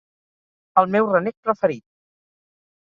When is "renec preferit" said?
1.11-1.87